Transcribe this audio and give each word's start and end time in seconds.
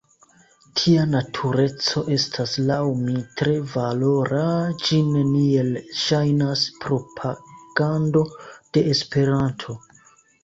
Tia 0.79 1.01
natureco 1.09 2.01
estas, 2.13 2.53
laŭ 2.69 2.77
mi, 3.01 3.17
tre 3.41 3.51
valora, 3.73 4.45
ĝi 4.87 5.01
neniel 5.17 5.69
ŝajnas 6.05 6.63
propagando 6.87 8.23
de 8.79 8.83
Esperanto. 8.95 9.77